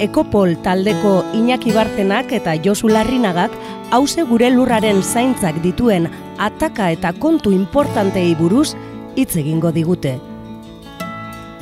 [0.00, 3.52] Ekopol taldeko Iñaki Bartenak eta Josu Larrinagak
[3.92, 6.08] hause gure lurraren zaintzak dituen
[6.40, 8.72] ataka eta kontu importantei buruz
[9.14, 10.14] hitz egingo digute.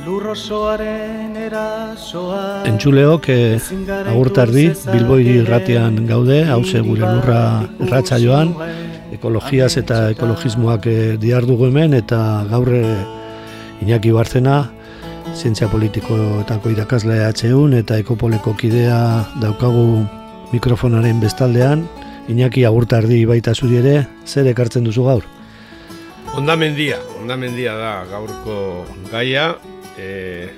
[0.05, 3.59] Lurrosoaren erasoa Entzuleok eh,
[4.07, 7.43] agurtardi Bilboiri irratian gaude, hause gure lurra
[7.83, 8.55] erratsaioan,
[9.19, 14.61] ekologiaz eta ekologismoak eh, diardugu hemen eta gaur eh, Iñaki Barzena
[15.35, 18.99] zientzia politikoetako irakaslea atxeun eta ekopoleko kidea
[19.41, 20.05] daukagu
[20.53, 21.85] mikrofonaren bestaldean.
[22.29, 23.93] Iñaki agurtardi baita zuri ere,
[24.25, 25.25] zer ekartzen duzu gaur?
[26.37, 29.55] Ondamendia, ondamendia da gaurko gaia.
[29.97, 30.49] E,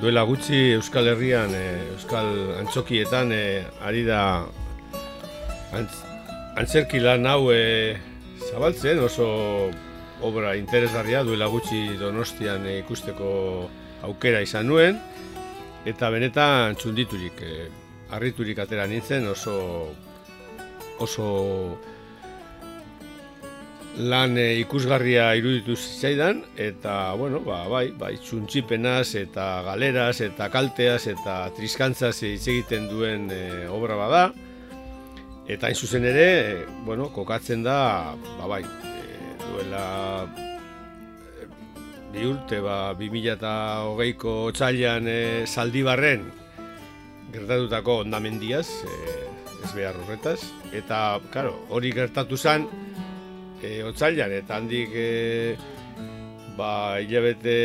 [0.00, 4.22] duela gutxi Euskal Herrian, e, Euskal Antzokietan e, ari da
[5.76, 5.92] antz,
[6.56, 7.96] antzerki lan hau e,
[8.50, 9.28] zabaltzen, oso
[10.22, 13.30] obra interesgarria duela gutxi Donostian eh, ikusteko
[14.06, 14.98] aukera izan nuen
[15.88, 17.54] eta benetan txunditurik e,
[18.14, 19.56] harriturik atera nintzen oso
[21.02, 21.26] oso
[23.98, 31.02] lan e, ikusgarria iruditu zitzaidan eta bueno, ba, bai, bai txuntxipenaz eta galeraz eta kalteaz
[31.10, 33.28] eta triskantzaz hitz egiten duen
[33.74, 34.24] obra bada.
[35.50, 38.62] Eta hain zuzen ere, bueno, kokatzen da, ba, bai,
[39.52, 41.48] duela eh,
[42.12, 46.24] bi urte, ba, 2008ko txailan e, eh, zaldibarren
[47.32, 48.96] gertatutako ondamendiaz, e,
[49.64, 50.40] ez behar horretaz,
[50.76, 52.66] eta, karo, hori gertatu zen
[53.62, 55.08] e, otzailan, eta handik e,
[56.58, 57.56] ba, hilabete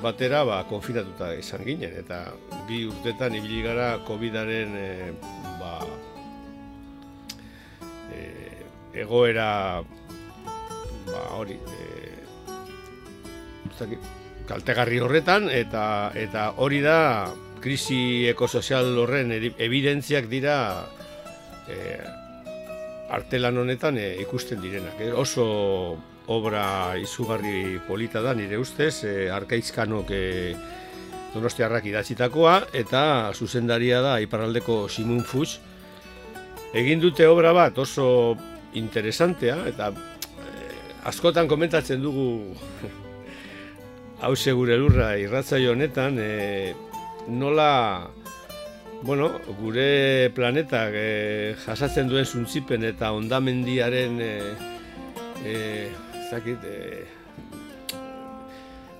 [0.00, 2.26] batera ba, konfinatuta izan ginen, eta
[2.68, 4.90] bi urtetan ibili gara COVID-aren e,
[5.60, 5.72] ba,
[8.12, 8.28] e,
[9.00, 9.48] egoera
[11.12, 12.00] ba, hori e,
[14.48, 20.56] kaltegarri horretan eta eta hori da krisi ekosozial horren evidentziak dira
[21.68, 21.76] e,
[23.10, 25.00] artelan honetan e, ikusten direnak.
[25.00, 25.98] E, oso
[26.30, 30.22] obra izugarri polita da nire ustez, e, arkaizkanok e,
[31.34, 33.02] donostiarrak idatzitakoa eta
[33.34, 35.58] zuzendaria da iparraldeko Simun Fuchs.
[36.74, 38.36] Egin dute obra bat oso
[38.78, 39.90] interesantea eta
[41.04, 42.54] askotan komentatzen dugu
[44.20, 46.74] hau gure lurra irratzaio honetan e,
[47.28, 48.10] nola
[49.02, 49.30] bueno,
[49.60, 54.34] gure planetak e, jasatzen duen zuntzipen eta ondamendiaren e,
[55.44, 55.54] e,
[56.28, 57.06] zakit, e,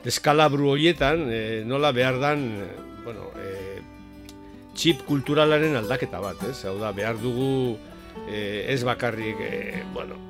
[0.04, 2.46] deskalabru horietan e, nola behar dan
[3.04, 3.82] bueno, e,
[4.72, 6.64] txip kulturalaren aldaketa bat, ez?
[6.64, 7.76] Hau da, behar dugu
[8.24, 10.29] e, ez bakarrik, e, bueno,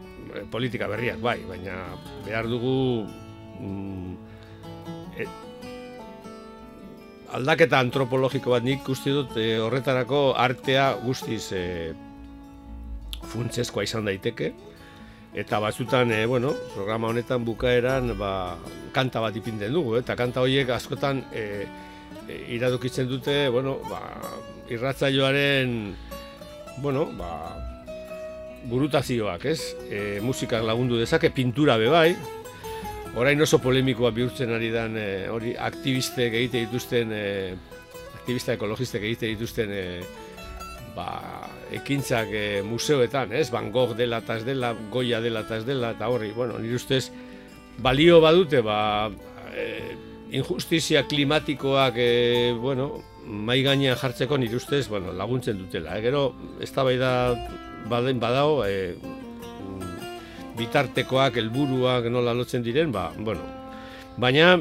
[0.51, 1.77] politika berriak bai, baina
[2.27, 3.07] behar dugu
[3.61, 4.15] mm,
[5.19, 5.27] e,
[7.37, 11.65] aldaketa antropologiko bat nik uste dut e, horretarako artea guztiz e,
[13.31, 14.53] funtsezkoa izan daiteke.
[15.31, 18.59] Eta batzutan e, bueno, programa honetan bukaeran ba,
[18.93, 21.45] kanta bat ipinten dugu eta kanta horiek askotan e,
[22.27, 24.01] e, iradokitzen dute bueno, ba,
[24.71, 25.77] irratzaioaren
[26.83, 27.31] bueno, ba,
[28.69, 29.61] burutazioak, ez?
[29.89, 32.11] E, musikak lagundu dezake, pintura be bai.
[33.19, 37.25] Orain oso polemikoa bihurtzen ari dan e, hori aktivistek egite dituzten e,
[38.21, 39.85] aktivista ekologistek egite dituzten e,
[40.95, 41.09] ba,
[41.75, 43.49] ekintzak e, museoetan, ez?
[43.51, 46.79] Van Gogh dela eta ez dela, Goya dela eta ez dela, eta horri, bueno, nire
[46.79, 47.09] ustez
[47.83, 49.11] balio badute, ba,
[49.55, 49.97] e,
[50.37, 52.93] injustizia klimatikoak, e, bueno,
[53.27, 55.99] mai gainean jartzeko nire ustez, bueno, laguntzen dutela.
[55.99, 56.31] E, gero,
[56.61, 57.35] ez da
[57.89, 58.95] baden badao e,
[60.59, 63.43] bitartekoak, helburuak nola lotzen diren, ba, bueno.
[64.21, 64.59] Baina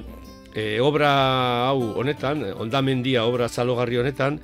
[0.54, 1.12] e, obra
[1.68, 4.40] hau honetan, ondamendia obra zalogarri honetan,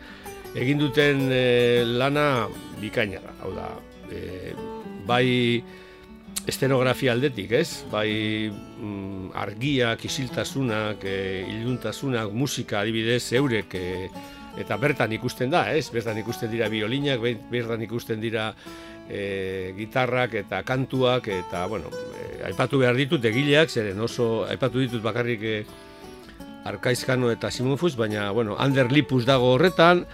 [0.55, 2.47] egin duten e, lana
[2.81, 3.33] bikaina da.
[3.43, 3.71] Hau da,
[4.11, 4.53] e,
[5.07, 5.63] bai
[6.45, 7.85] estenografia aldetik, ez?
[7.91, 14.09] Bai mm, argiak, isiltasunak, e, iluntasunak, musika adibidez, eurek, e,
[14.59, 15.89] eta bertan ikusten da, ez?
[15.93, 17.21] Bertan ikusten dira biolinak,
[17.51, 18.51] bertan ikusten dira
[19.09, 25.03] e, gitarrak eta kantuak eta bueno, e, aipatu behar ditut egileak, zeren oso aipatu ditut
[25.03, 25.57] bakarrik e,
[26.65, 30.05] Arkaizkano eta Simon Fuchs, baina, bueno, Ander Lipus dago horretan,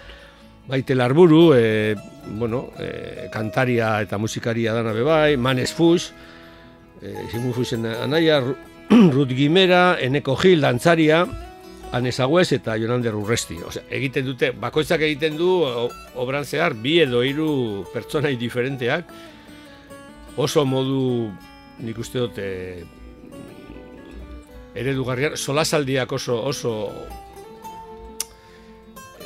[0.67, 1.95] baite larburu, e,
[2.27, 6.11] bueno, e, kantaria eta musikaria dana bebai, Manes Fuchs,
[7.01, 8.41] e, Simon Fuchsen anaia,
[9.15, 11.23] Ruth Gimera, Eneko Gil, dantzaria,
[11.91, 13.57] Anes Agüez eta Jonander Urresti.
[13.67, 15.49] Osea, egiten dute, bakoitzak egiten du
[16.15, 19.11] obran zehar, bi edo hiru pertsonai diferenteak,
[20.39, 21.31] oso modu,
[21.83, 22.47] nik uste dute,
[24.75, 26.75] eredugarriak, solasaldiak oso oso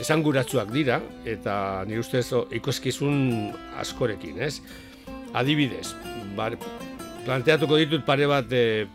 [0.01, 2.25] esanguratsuak dira eta nire ustez
[2.57, 4.59] ikoskizun askorekin, ez?
[5.35, 5.93] Adibidez,
[6.35, 6.57] bar,
[7.25, 8.87] planteatuko ditut pare bat e,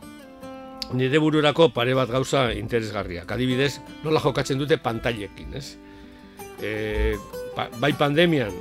[0.92, 3.30] nire bururako pare bat gauza interesgarriak.
[3.30, 5.76] Adibidez, nola jokatzen dute pantailekin, ez?
[6.60, 7.16] E,
[7.80, 8.52] bai pandemian,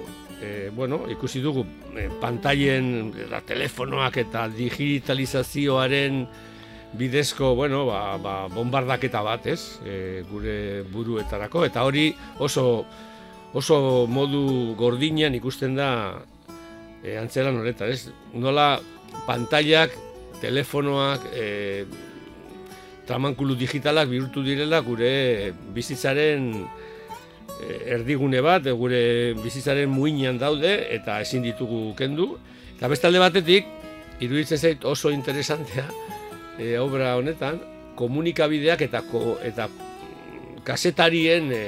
[0.42, 1.66] e, bueno, ikusi dugu
[1.96, 3.12] e, pantailen,
[3.48, 6.24] telefonoak eta digitalizazioaren
[7.00, 12.10] bidezko, bueno, ba, ba, bombardaketa bat, ez, e, gure buruetarako, eta hori
[12.42, 12.86] oso,
[13.54, 15.90] oso modu gordinean ikusten da
[17.04, 18.80] e, antzelan horretan, ez, nola
[19.28, 19.94] pantailak,
[20.42, 21.86] telefonoak, e,
[23.10, 26.52] tramankulu digitalak bihurtu direla gure bizitzaren
[27.58, 29.02] e, erdigune bat, gure
[29.42, 32.36] bizitzaren muinean daude, eta ezin ditugu kendu,
[32.78, 33.68] eta bestalde batetik,
[34.22, 35.88] iruditzen zait oso interesantea,
[36.60, 37.60] e, obra honetan
[38.00, 39.68] komunikabideak eta ko, eta
[40.68, 41.64] kasetarien e,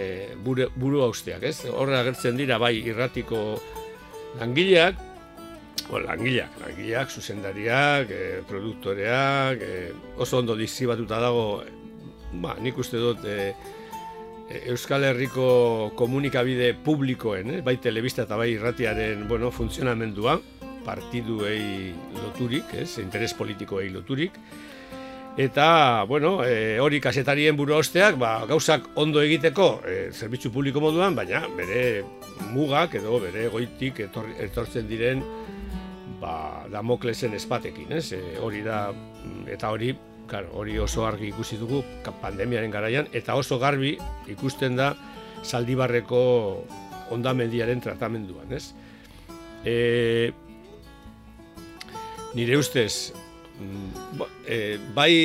[0.45, 1.57] buru, buru hausteak, ez?
[1.73, 3.41] Horre agertzen dira bai irratiko
[4.39, 5.10] langileak,
[5.89, 11.45] o, langileak, langileak, zuzendariak, e, produktoreak, e, oso ondo dizibatuta dago,
[12.41, 13.53] ba, nik uste dut, e,
[14.67, 17.61] Euskal Herriko komunikabide publikoen, eh?
[17.63, 20.39] bai telebista eta bai irratiaren bueno, funtzionamendua,
[20.83, 22.97] partiduei loturik, ez?
[22.99, 24.35] interes politikoei loturik,
[25.37, 31.15] Eta, bueno, e, hori kasetarien buru osteak, ba, gauzak ondo egiteko e, zerbitzu publiko moduan,
[31.15, 32.03] baina bere
[32.51, 35.23] mugak edo bere goitik etortzen diren
[36.21, 38.11] ba, Damoklesen espatekin, ez?
[38.13, 38.91] E, hori da,
[39.51, 39.91] eta hori,
[40.29, 41.81] claro, hori oso argi ikusi dugu
[42.21, 43.97] pandemiaren garaian, eta oso garbi
[44.31, 44.93] ikusten da
[45.43, 46.21] saldibarreko
[47.11, 48.71] ondamendiaren tratamenduan, ez?
[49.65, 50.31] E,
[52.37, 53.11] nire ustez,
[54.47, 55.15] e, bai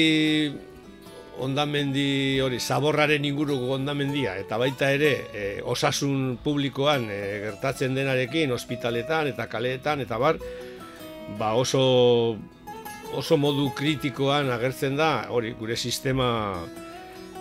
[1.44, 9.28] ondamendi hori, zaborraren inguruko ondamendia, eta baita ere e, osasun publikoan e, gertatzen denarekin, ospitaletan
[9.34, 10.40] eta kaleetan, eta bar,
[11.38, 12.36] ba oso,
[13.14, 16.28] oso modu kritikoan agertzen da, hori, gure sistema,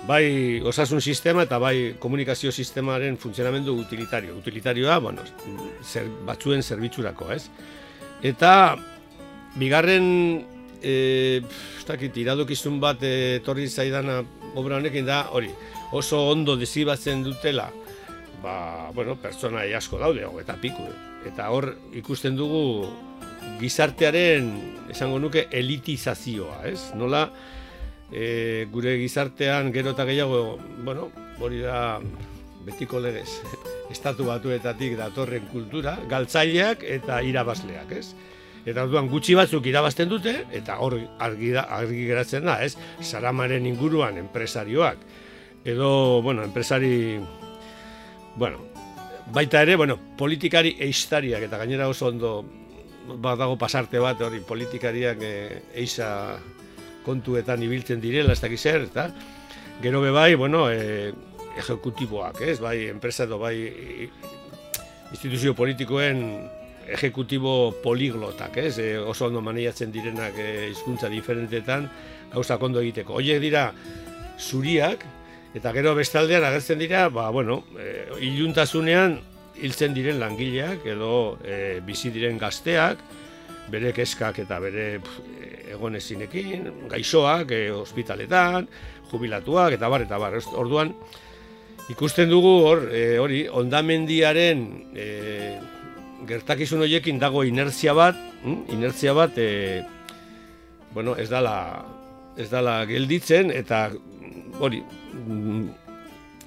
[0.08, 4.36] bai osasun sistema eta bai komunikazio sistemaren funtzionamendu utilitario.
[4.38, 5.24] Utilitarioa, bueno,
[5.84, 7.46] zer, batzuen zerbitzurako, ez?
[8.26, 8.76] Eta,
[9.60, 10.06] bigarren
[10.82, 11.42] e,
[11.88, 14.22] dakit, iradokizun bat etorri zaidana
[14.56, 15.52] obra honekin da, hori,
[15.96, 17.70] oso ondo desibatzen dutela,
[18.44, 20.86] ba, bueno, pertsona asko daude, eta piku,
[21.26, 22.88] eta hor ikusten dugu
[23.60, 24.50] gizartearen,
[24.94, 26.92] esango nuke, elitizazioa, ez?
[26.98, 27.26] Nola,
[28.12, 31.10] e, gure gizartean gero eta gehiago, bueno,
[31.40, 32.00] hori da,
[32.66, 33.30] betiko legez,
[33.96, 38.08] estatu batuetatik datorren kultura, galtzaileak eta irabazleak, ez?
[38.66, 42.74] Eta orduan gutxi batzuk irabazten dute, eta hor argi, da, argi geratzen da, ez?
[43.02, 45.04] Saramaren inguruan enpresarioak.
[45.66, 47.20] Edo, bueno, enpresari...
[48.36, 48.66] Bueno,
[49.34, 52.34] baita ere, bueno, politikari eistariak, eta gainera oso ondo
[53.22, 55.36] badago pasarte bat hori politikariak e,
[55.84, 56.10] eisa
[57.06, 59.10] kontuetan ibiltzen direla, ez dakiz zer, eta
[59.82, 61.14] gero be bai, bueno, e,
[61.58, 62.60] ejecutiboak, ez?
[62.60, 63.56] Bai, enpresa edo bai
[65.12, 66.24] instituzio politikoen
[66.88, 68.78] ejecutibo poliglotak, ez?
[68.80, 71.90] E, oso ondo maneiatzen direnak e, hizkuntza diferentetan
[72.34, 73.20] gauza ondo egiteko.
[73.20, 73.70] Hoiek dira
[74.40, 75.06] zuriak
[75.56, 79.20] eta gero bestaldean agertzen dira, ba bueno, e, iluntasunean
[79.62, 83.02] hiltzen diren langileak edo e, bizi diren gazteak,
[83.72, 84.88] bere keskak eta bere
[85.74, 88.68] egonezinekin, gaixoak, e, ospitaletan,
[89.12, 90.38] jubilatuak eta bar eta bar.
[90.56, 90.94] Orduan
[91.92, 95.08] ikusten dugu hor, e, hori ondamendiaren e,
[96.28, 98.66] gertakizun horiekin dago inertzia bat, hm?
[98.74, 99.84] inertzia bat, e,
[100.94, 101.58] bueno, ez dala,
[102.38, 103.90] ez dala gelditzen, eta
[104.60, 104.82] hori,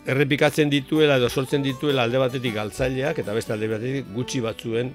[0.08, 4.94] errepikatzen dituela edo sortzen dituela alde batetik galtzaileak, eta beste alde batetik gutxi batzuen,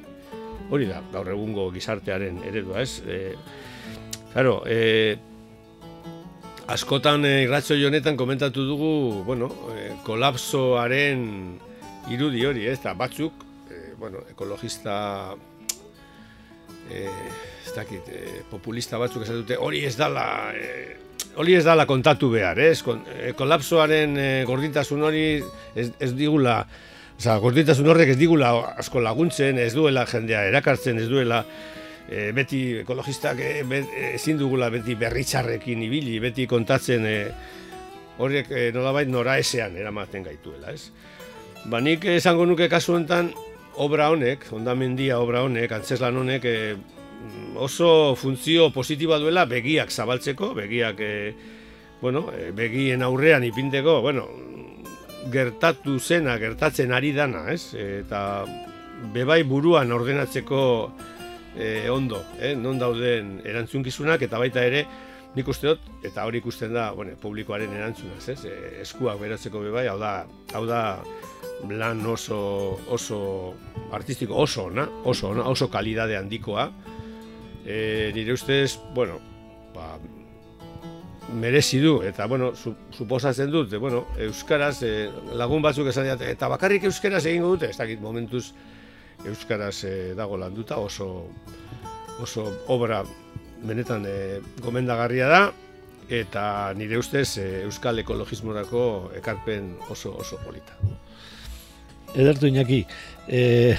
[0.74, 3.03] hori da, gaur egungo gizartearen eredua, ez?
[3.05, 3.20] E,
[4.34, 5.15] claro, e,
[6.74, 8.93] askotan e, irratxo honetan komentatu dugu,
[9.27, 11.25] bueno, e, kolapsoaren
[12.12, 13.43] irudi hori, ez da, batzuk,
[14.03, 15.36] bueno, ekologista
[16.91, 17.08] eh,
[17.65, 20.98] ez dakit, eh, populista batzuk esan dute, hori ez dala eh,
[21.35, 22.81] hori ez dala kontatu behar, ez?
[22.83, 25.25] Eh, kolapsoaren e, gordintasun hori
[25.75, 26.61] ez, ez digula,
[27.17, 31.43] oza, gordintasun horrek ez digula asko laguntzen, ez duela jendea erakartzen, ez duela
[32.09, 37.17] e, beti ekologistak e, ezin dugula beti berritxarrekin ibili, beti kontatzen e,
[38.21, 40.91] horiek e, nolabait nora esean eramaten gaituela, ez?
[41.65, 43.31] Ba, nik esango nuke kasu honetan,
[43.81, 47.02] obra honek, ondamendia obra honek, antzeslan honek, e,
[47.55, 51.13] oso funtzio positiboa duela begiak zabaltzeko, begiak e,
[52.01, 54.27] bueno, e, begien aurrean ipinteko, bueno,
[55.31, 57.73] gertatu zena, gertatzen ari dana, ez?
[57.77, 58.43] Eta
[59.13, 60.61] bebai buruan ordenatzeko
[61.55, 62.53] e, ondo, eh?
[62.55, 64.85] non dauden erantzunkizunak eta baita ere
[65.33, 68.41] nik uste dut, eta hori ikusten da, bueno, publikoaren erantzunaz, ez?
[68.83, 70.13] Eskuak beratzeko bebai, hau da,
[70.53, 70.81] hau da
[71.71, 73.19] lan oso, oso
[73.95, 76.67] artistiko, oso ona, oso ona, oso kalidade handikoa,
[77.65, 79.20] e, nire ustez, bueno,
[79.74, 79.98] ba,
[81.34, 86.50] merezi du, eta, bueno, su, suposatzen dut, bueno, euskaraz, e, lagun batzuk esan dut, eta
[86.51, 88.51] bakarrik euskaraz egingo dute, ez dakit momentuz
[89.25, 91.27] euskaraz e, dago landuta, oso,
[92.22, 93.03] oso obra
[93.63, 95.43] benetan e, gomendagarria da,
[96.10, 98.84] eta nire ustez e, euskal ekologismorako
[99.20, 100.75] ekarpen oso oso polita.
[102.13, 102.84] Edertu inaki,
[103.27, 103.74] e,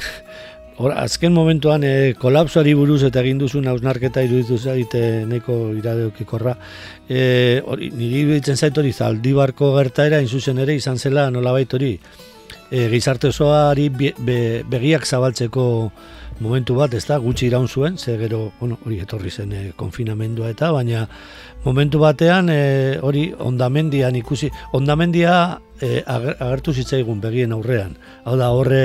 [0.77, 6.57] Hor, azken momentuan e, kolapsoari buruz eta egin duzun hausnarketa iruditu zaite neko iradeokikorra.
[7.07, 11.93] E, hori, niri bitzen zait hori zaldibarko gertaera inzuzen ere izan zela nolabait hori
[12.71, 15.67] e, gizarte osoari begiak zabaltzeko
[16.43, 20.51] momentu bat, ez da, gutxi iraun zuen, ze gero, bueno, hori etorri zen e, konfinamendua
[20.51, 21.05] eta, baina
[21.65, 27.95] momentu batean e, hori ondamendian ikusi, ondamendia e, agertu zitzaigun begien aurrean.
[28.25, 28.85] Hau da, horre,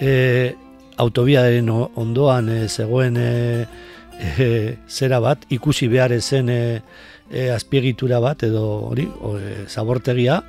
[0.00, 0.54] e,
[0.96, 3.66] autobiaren ondoan e, zegoen e,
[4.38, 6.62] e, zera bat, ikusi behar zen e,
[7.30, 10.42] e, azpiegitura bat edo hori, e, zabortegia,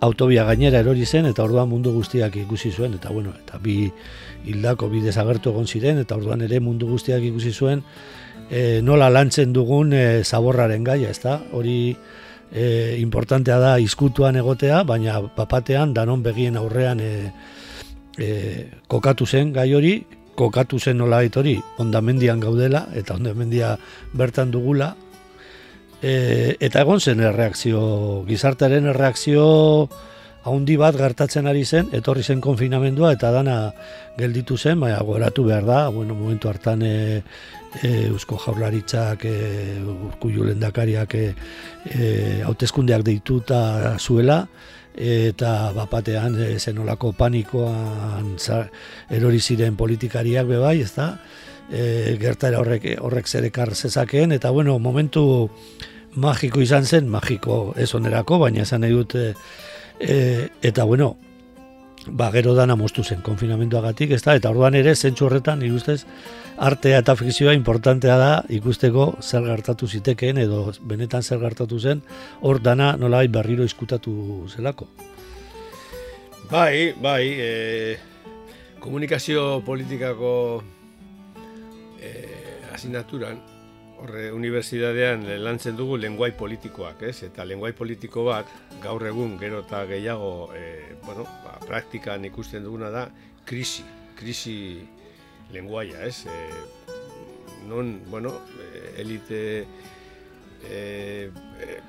[0.00, 3.86] autobia gainera erori zen eta orduan mundu guztiak ikusi zuen eta bueno, eta bi
[4.44, 7.82] hildako bi desagertu egon ziren eta orduan ere mundu guztiak ikusi zuen
[8.50, 11.40] e, nola lantzen dugun e, zaborraren gaia, ezta?
[11.52, 11.96] Hori
[12.52, 17.12] e, importantea da izkutuan egotea, baina papatean danon begien aurrean e,
[18.18, 19.96] e, kokatu zen gai hori,
[20.36, 23.76] kokatu zen nola hori ondamendian gaudela, eta ondamendia
[24.12, 24.94] bertan dugula,
[26.02, 29.88] e, eta egon zen erreakzio, gizartaren erreakzio
[30.46, 33.56] haundi bat gertatzen ari zen, etorri zen konfinamendua, eta dana
[34.18, 37.22] gelditu zen, baina goratu behar da, bueno, momentu hartan e,
[37.82, 41.26] e, Eusko Jaurlaritzak, e, Urkullu lendakariak e,
[41.90, 42.06] e,
[42.46, 44.44] hautezkundeak deituta zuela,
[44.96, 48.36] eta bapatean e, zenolako panikoan
[49.10, 51.10] erori ziren politikariak bebai, ez da?
[51.70, 55.50] E, gertara horrek, horrek zerekar zezakeen, eta bueno, momentu
[56.16, 59.14] magiko izan zen, magiko ez onerako, baina esan nahi dut,
[60.00, 61.16] e, eta bueno,
[62.08, 64.34] ba, gero dana moztu zen konfinamentuagatik, ez da?
[64.38, 66.04] Eta orduan ere, zentsu horretan, ustez,
[66.56, 72.02] artea eta fikzioa importantea da ikusteko zer gertatu zitekeen edo benetan zer gertatu zen
[72.40, 74.88] hor dana nolabait berriro izkutatu zelako.
[76.50, 77.50] Bai, bai, e,
[78.80, 80.62] komunikazio politikako
[82.00, 82.12] e,
[82.72, 83.40] asinaturan,
[84.06, 87.24] horre unibertsitatean lantzen dugu lenguai politikoak, ez?
[87.26, 88.50] Eta lenguai politiko bat,
[88.82, 93.06] gaur egun, gero eta gehiago, e, bueno, ba, praktikan ikusten duguna da,
[93.48, 93.84] krisi,
[94.18, 94.56] krisi
[95.54, 96.24] lenguaia, ez?
[96.30, 96.94] E,
[97.66, 98.32] non, bueno,
[98.62, 99.42] eh, elite
[100.70, 100.78] e,
[101.60, 101.80] e,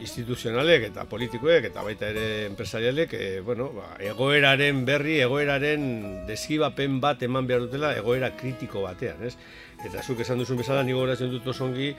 [0.00, 7.22] instituzionalek eta politikoek eta baita ere enpresarialek e, bueno, ba, egoeraren berri, egoeraren deskibapen bat
[7.26, 9.36] eman behar dutela egoera kritiko batean, ez?
[9.84, 11.92] Eta zuk esan duzun bezala, nigo horazen dut osongi,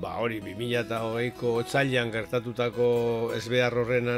[0.00, 2.88] ba hori, 2008ko otzailan gertatutako
[3.36, 4.10] ezbehar horren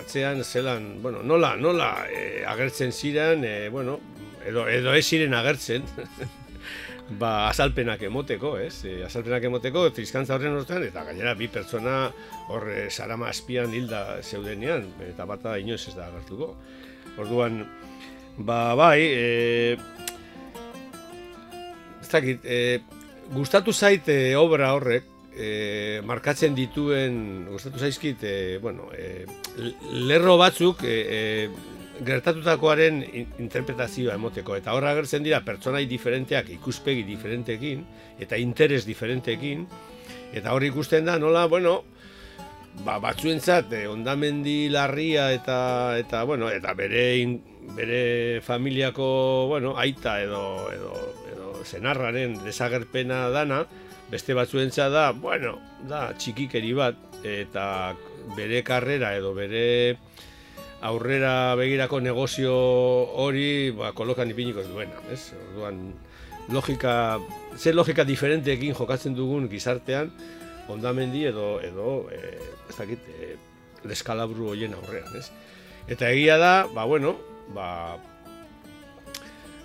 [0.00, 3.98] atzean, zelan, bueno, nola, nola e, agertzen ziren, e, bueno,
[4.44, 5.88] edo, edo ez ziren agertzen,
[7.10, 8.84] ba, azalpenak emoteko, ez?
[8.88, 12.08] E, azalpenak emoteko, trizkantza horren ortean, eta gainera bi pertsona
[12.52, 16.54] hor e, sarama aspian hilda zeudenean, eta bata inoz ez da agertuko.
[17.20, 17.62] Orduan,
[18.38, 19.76] ba, bai, e,
[22.00, 22.80] ez dakit, e,
[23.34, 29.26] gustatu zaite obra horrek, e, markatzen dituen, gustatu zaizkit, e, bueno, e,
[30.08, 33.02] lerro batzuk, e, e, gertatutakoaren
[33.38, 34.56] interpretazioa emoteko.
[34.58, 37.84] Eta horra agertzen dira pertsonai diferenteak ikuspegi diferentekin
[38.20, 39.66] eta interes diferentekin
[40.34, 41.84] eta hor ikusten da nola bueno
[42.82, 47.06] ba, batzuentzat eh, ondamendi larria eta eta bueno eta bere
[47.76, 50.42] bere familiako bueno aita edo
[50.74, 50.94] edo
[51.32, 53.64] edo zenarraren desagerpena dana,
[54.10, 55.58] beste batzuentza da, bueno,
[55.88, 57.66] da txikikeri bat, eta
[58.36, 59.96] bere karrera edo bere
[60.84, 62.54] aurrera begirako negozio
[63.24, 65.00] hori ba, kolokan ipiniko duena.
[65.12, 65.32] Ez?
[65.48, 65.80] Orduan,
[66.52, 67.18] logika,
[67.56, 70.12] ze logika diferenteekin jokatzen dugun gizartean,
[70.68, 72.20] ondamendi edo, edo e,
[72.68, 73.34] ez dakit, e,
[73.88, 75.08] deskalabru hoien aurrean.
[75.16, 75.30] Ez?
[75.88, 77.16] Eta egia da, ba, bueno,
[77.56, 77.96] ba,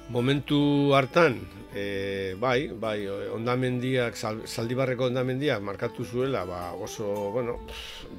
[0.09, 1.41] momentu hartan,
[1.73, 7.59] e, bai, bai, ondamendiak, zaldibarreko ondamendiak markatu zuela, ba, oso, bueno,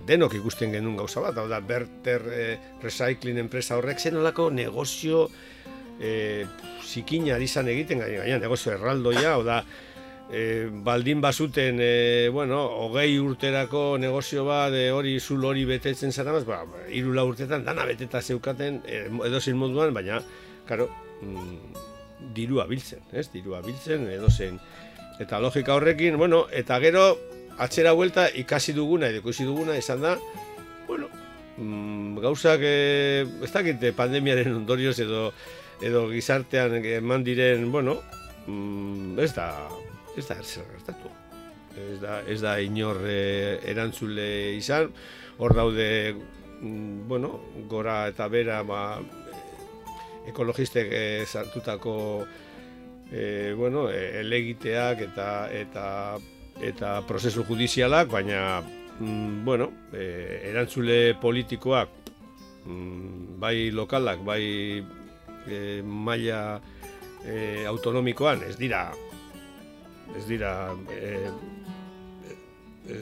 [0.07, 2.45] denok ikusten genuen gauza bat, hau da, Berter e,
[2.83, 5.29] Recycling enpresa horrek zenolako negozio
[6.01, 6.47] e,
[6.87, 9.61] zikina ari zan egiten, gaina, negozio erraldoia, hau da,
[10.31, 16.39] e, baldin bazuten, e, bueno, hogei urterako negozio bat, e, hori zul hori betetzen zara,
[16.47, 20.23] ba, irula urtetan, dana beteta zeukaten, e, edo moduan, baina,
[20.71, 20.87] karo,
[21.23, 21.90] mm,
[22.35, 23.29] dirua biltzen, ez?
[23.33, 24.59] Dirua biltzen edo zen.
[25.21, 27.05] Eta logika horrekin, bueno, eta gero
[27.61, 30.15] atzera vuelta ikasi duguna edo ikusi duguna izan da,
[30.89, 31.09] bueno,
[31.59, 35.31] mm, gauzak e, ez dakite pandemiaren ondorioz edo
[35.81, 37.99] edo gizartean eman diren, bueno,
[38.47, 39.49] mm, ez da
[40.17, 41.13] ez da zer gertatu.
[41.81, 44.91] Ez da, ez da inor e, erantzule izan,
[45.39, 49.01] hor daude mm, bueno, gora eta bera ba,
[50.29, 52.27] ekologistek e, sartutako
[53.13, 55.87] e, bueno, e, elegiteak eta eta
[56.61, 58.61] eta prozesu judizialak, baina
[59.01, 61.89] mm, bueno, e, erantzule politikoak
[62.67, 64.45] mm, bai lokalak, bai
[65.49, 66.61] e, maila
[67.25, 68.91] e, autonomikoan ez dira
[70.17, 71.31] ez dira e,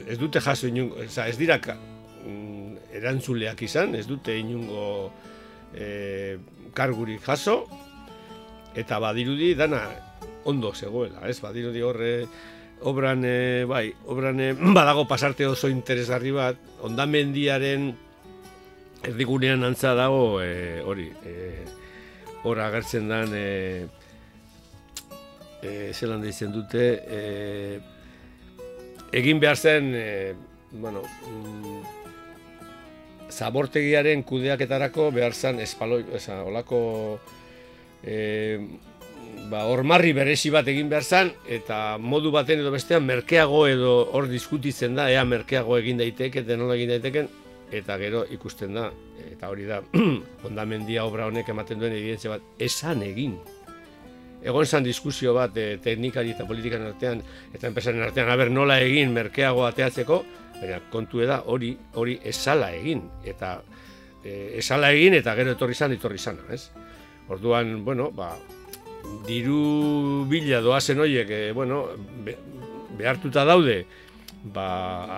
[0.07, 5.11] ez dute jaso inungo, ez dira mm, erantzuleak izan, ez dute inungo
[5.73, 6.37] e,
[6.73, 7.63] kargurik jaso
[8.75, 9.83] eta badirudi dana
[10.45, 11.39] ondo zegoela, ez?
[11.41, 12.13] Badirudi horre
[12.81, 17.91] obran e, bai, obran e, badago pasarte oso interesgarri bat, ondamendiaren
[19.03, 21.65] erdigunean antza dago e, hori, e,
[22.43, 23.87] hor agertzen dan e,
[25.61, 27.79] e, zelan deitzen dute e,
[29.11, 30.09] egin behar zen e,
[30.71, 31.98] bueno, mm,
[33.29, 36.79] zabortegiaren kudeaketarako behar zen espaloi, eza, olako
[38.03, 38.59] e,
[39.49, 44.29] ba, ormarri beresi bat egin behar zen, eta modu baten edo bestean merkeago edo hor
[44.31, 47.29] diskutitzen da, ea merkeago egin daiteke, nola egin daiteken,
[47.71, 48.89] eta gero ikusten da,
[49.29, 49.81] eta hori da,
[50.49, 53.37] ondamendia obra honek ematen duen evidentzia bat, esan egin.
[54.39, 59.11] Egon zan diskusio bat e, teknikari eta politikan artean, eta enpresaren artean, haber nola egin
[59.15, 60.23] merkeago ateatzeko,
[60.59, 63.59] baina kontu da hori hori esala egin eta
[64.23, 66.69] e, esala egin eta gero etorri izan etorri izana, ez?
[67.29, 68.33] Orduan, bueno, ba,
[69.27, 71.83] diru bila doazen horiek, e, bueno,
[72.97, 73.83] behartuta daude,
[74.53, 74.69] ba,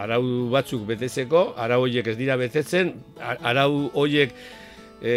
[0.02, 4.36] arau batzuk betetzeko, arau horiek ez dira betetzen, arau horiek
[5.02, 5.16] e,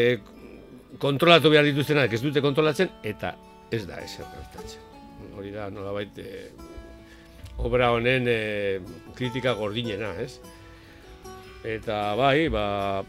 [1.03, 3.35] kontrolatu behar dituztenak ez dute kontrolatzen, eta
[3.75, 4.81] ez da ez gertatzen.
[5.35, 6.74] Hori da, nolabait, e,
[7.59, 8.81] obra honen e,
[9.14, 10.40] kritika gordinena, ez?
[11.64, 13.05] Eta bai, ba,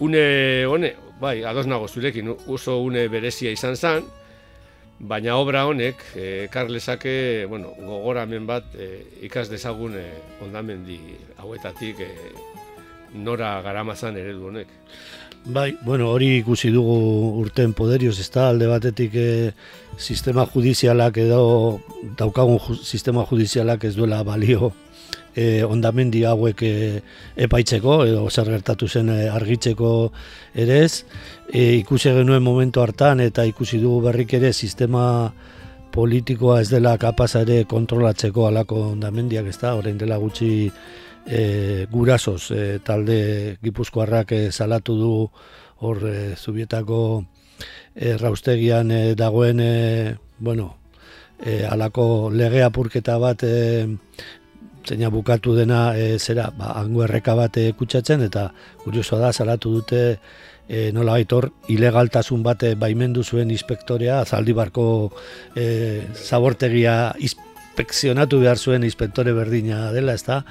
[0.00, 4.06] une hone, bai, ados nago zurekin, oso une berezia izan zen,
[5.00, 8.90] baina obra honek, e, karlesake, bueno, gogoramen bat e,
[9.28, 10.06] ikas dezagun e,
[10.44, 10.98] ondamendi
[11.40, 12.10] hauetatik e,
[13.14, 14.68] nora garamazan eredu honek.
[15.46, 16.94] Bai, bueno, hori ikusi dugu
[17.40, 19.28] urten poderioz, ez da, alde batetik e,
[19.96, 21.80] sistema judizialak edo
[22.18, 24.70] daukagun sistema judizialak ez duela balio
[25.34, 26.74] e, ondamendi hauek e,
[27.40, 30.12] epaitzeko edo zer gertatu zen argitzeko
[30.54, 31.06] ere ez.
[31.48, 35.32] E, ikusi genuen momentu hartan eta ikusi dugu berrik ere sistema
[35.90, 40.70] politikoa ez dela kapazare kontrolatzeko alako ondamendiak ez da, orain dela gutxi
[41.26, 45.12] e, gurasoz e, talde gipuzkoarrak e, salatu du
[45.80, 47.24] hor e, zubietako
[47.94, 50.76] e, raustegian e, dagoen e, bueno,
[51.40, 53.86] e, alako lege apurketa bat e,
[54.86, 58.50] zeina bukatu dena e, zera ba, hango erreka bat e, kutsatzen eta
[58.84, 60.02] kuriosoa da salatu dute
[60.68, 64.86] e, nola baitor ilegaltasun bate baimendu zuen inspektorea zaldibarko
[65.56, 67.14] e, zabortegia
[67.80, 70.42] inspekzionatu behar zuen inspektore berdina dela, ezta?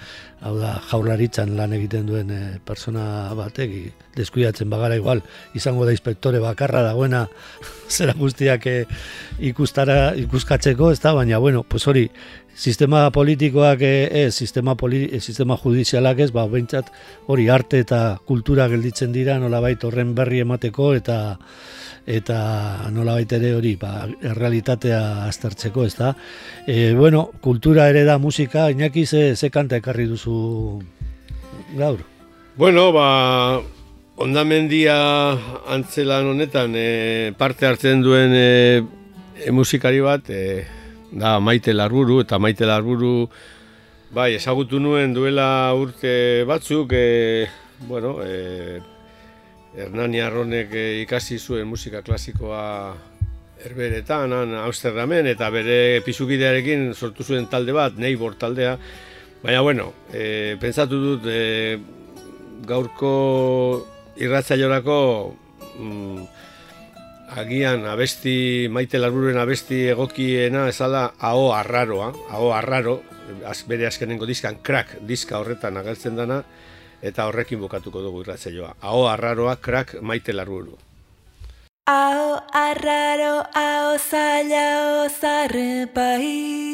[0.42, 5.22] Hau da, jaurlaritzan lan egiten duen e, persona batek, deskuidatzen bagara igual,
[5.54, 7.28] izango da inspektore bakarra dagoena
[7.96, 8.76] zera guztiak e,
[9.52, 11.14] ikustara, ikuskatzeko, ezta?
[11.14, 12.08] Baina, bueno, pues hori,
[12.60, 16.92] sistema politikoak ez, sistema, poli, sistema judizialak ez, ba, behintzat
[17.32, 21.20] hori arte eta kultura gelditzen dira nolabait horren berri emateko eta
[22.10, 26.14] eta nolabait ere hori ba, errealitatea aztertzeko, ez da.
[26.66, 30.82] E, bueno, kultura ere da musika, inaki ze, ze kanta ekarri duzu
[31.78, 32.02] gaur?
[32.58, 33.62] Bueno, ba,
[34.18, 34.98] ondamendia
[35.70, 38.82] antzelan honetan e, parte hartzen duen e,
[39.46, 40.66] e, musikari bat, e,
[41.12, 43.30] da maite larburu, eta maite larburu,
[44.14, 47.48] bai, ezagutu nuen duela urte batzuk, e,
[47.88, 48.80] bueno, e,
[49.76, 52.64] Hernani Arronek e, ikasi zuen musika klasikoa
[53.66, 58.78] erberetan, han, Austerramen, eta bere pizukidearekin sortu zuen talde bat, Neibor taldea,
[59.44, 61.80] baina, bueno, e, pentsatu dut, e,
[62.70, 63.14] gaurko
[64.20, 65.00] irratzaiorako
[65.80, 66.24] mm,
[67.38, 73.02] agian abesti maite larburen abesti egokiena esala aho arraroa, aho arraro,
[73.46, 76.44] az, bere azkenengo diskan crack diska horretan agertzen dana
[77.02, 78.76] eta horrekin bukatuko dugu irratzaioa.
[78.82, 80.78] Aho arraroa crack maite larburu.
[81.90, 86.70] Aho arraro, aho zaila, aho zarrepai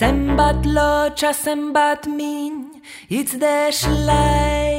[0.00, 2.62] Zenbat lotxa, zenbat min,
[3.10, 4.69] itz deslai.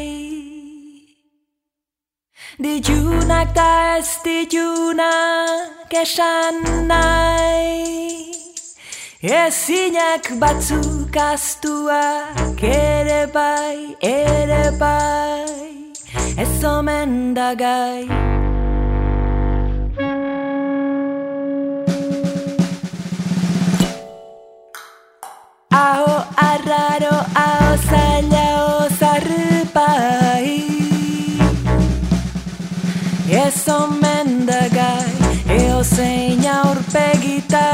[2.59, 8.31] Ditunak da ez ditunak esan nahi.
[9.21, 15.93] Ezinak batzuk astuak ere bai, ere bai,
[16.37, 18.07] ez omen da gai.
[25.71, 26.15] Aho
[26.49, 28.40] arraro, aho zaila,
[33.51, 35.11] Ez omen da gai,
[35.59, 37.67] eo zein aurpegita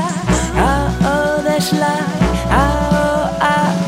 [0.70, 1.18] aho
[1.50, 2.08] deslai,
[2.62, 3.06] aho,
[3.52, 3.87] aho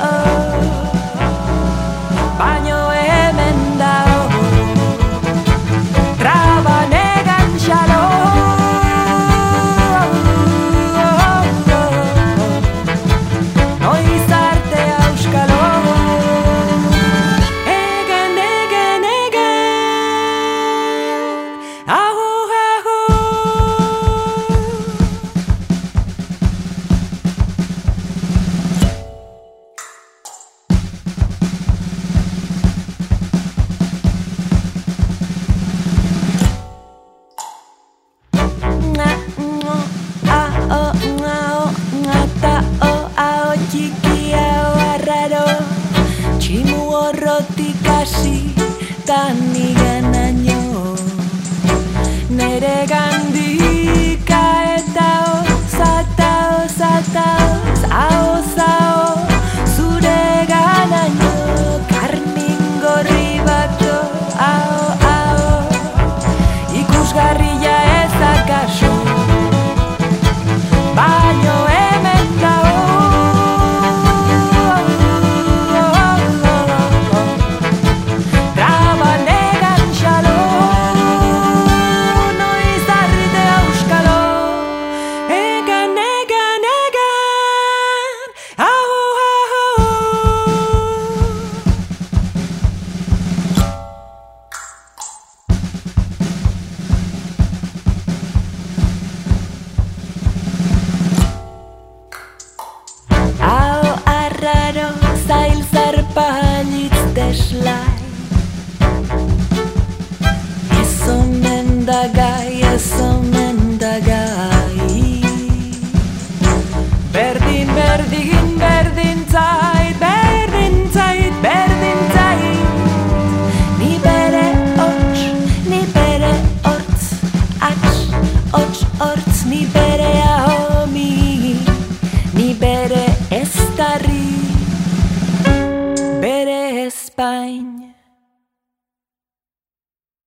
[52.39, 53.08] Bere espain